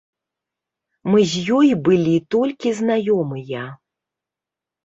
[1.11, 3.63] Мы з ёй былі толькі знаёмыя.